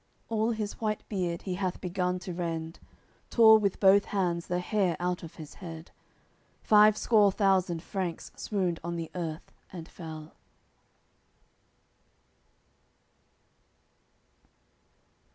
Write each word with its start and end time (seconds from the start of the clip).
All 0.29 0.49
his 0.49 0.81
white 0.81 1.07
beard 1.09 1.43
he 1.43 1.53
hath 1.53 1.79
begun 1.79 2.17
to 2.21 2.33
rend, 2.33 2.79
Tore 3.29 3.59
with 3.59 3.79
both 3.79 4.05
hands 4.05 4.47
the 4.47 4.59
hair 4.59 4.97
out 4.99 5.21
of 5.21 5.35
his 5.35 5.53
head. 5.53 5.91
Five 6.63 6.97
score 6.97 7.31
thousand 7.31 7.83
Franks 7.83 8.31
swooned 8.35 8.79
on 8.83 8.95
the 8.95 9.11
earth 9.13 9.51
and 9.71 9.87
fell. 9.87 10.33